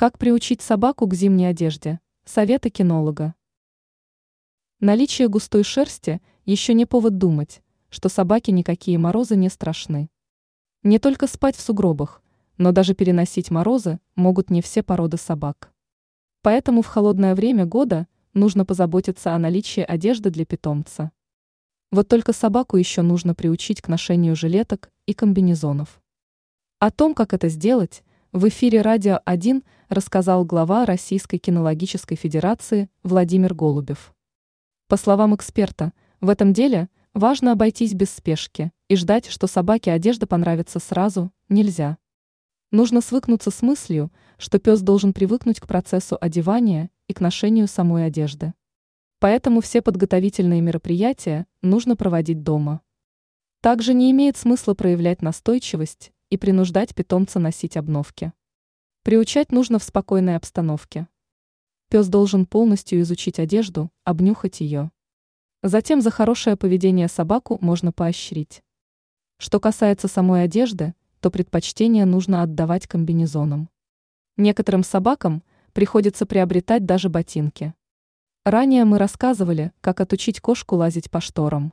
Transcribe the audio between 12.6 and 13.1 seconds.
даже